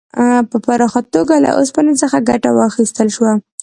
[0.49, 3.31] په پراخه توګه له اوسپنې څخه ګټه واخیستل شوه.